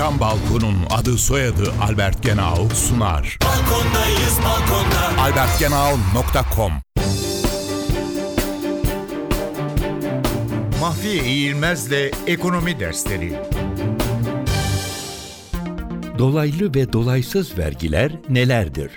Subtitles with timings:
[0.00, 3.38] cam balkonun adı soyadı Albert Genau sunar.
[3.44, 5.22] Balkondayız balkonda.
[5.22, 6.72] albertgenau.com
[10.80, 13.38] Mahfiye İğilmez'le Ekonomi Dersleri
[16.18, 18.90] Dolaylı ve dolaysız vergiler nelerdir?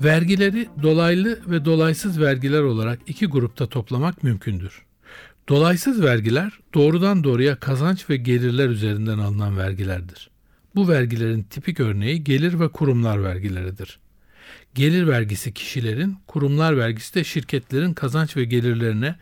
[0.00, 4.82] Vergileri dolaylı ve dolaysız vergiler olarak iki grupta toplamak mümkündür.
[5.48, 10.30] Dolaysız vergiler doğrudan doğruya kazanç ve gelirler üzerinden alınan vergilerdir.
[10.78, 13.98] Bu vergilerin tipik örneği gelir ve kurumlar vergileridir.
[14.74, 19.16] Gelir vergisi kişilerin, kurumlar vergisi de şirketlerin kazanç ve gelirlerine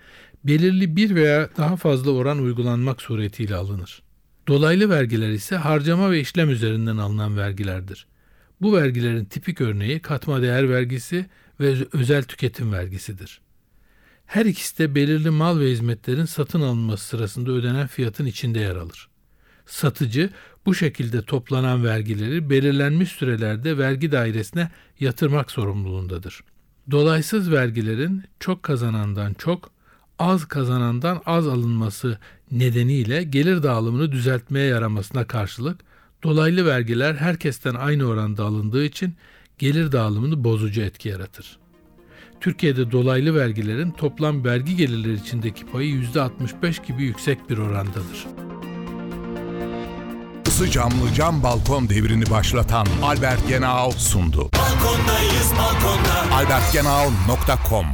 [0.45, 4.02] belirli bir veya daha fazla oran uygulanmak suretiyle alınır.
[4.48, 8.06] Dolaylı vergiler ise harcama ve işlem üzerinden alınan vergilerdir.
[8.61, 11.27] Bu vergilerin tipik örneği katma değer vergisi
[11.61, 13.41] ve öz- özel tüketim vergisidir.
[14.27, 19.09] Her ikisi de belirli mal ve hizmetlerin satın alınması sırasında ödenen fiyatın içinde yer alır.
[19.66, 20.30] Satıcı
[20.66, 24.70] bu şekilde toplanan vergileri belirlenmiş sürelerde vergi dairesine
[25.01, 26.41] yatırmak sorumluluğundadır.
[26.91, 29.70] Dolaysız vergilerin çok kazanandan çok,
[30.19, 32.19] az kazanandan az alınması
[32.53, 35.81] nedeniyle gelir dağılımını düzeltmeye yaramasına karşılık
[36.22, 39.14] dolaylı vergiler herkesten aynı oranda alındığı için
[39.59, 41.59] gelir dağılımını bozucu etki yaratır.
[42.41, 48.45] Türkiye'de dolaylı vergilerin toplam vergi gelirleri içindeki payı %65 gibi yüksek bir orandadır.
[50.57, 54.51] Isı camlı cam balkon devrini başlatan Albert Genau sundu.
[54.59, 56.35] Balkondayız balkonda.
[56.37, 57.87] albertgenau.com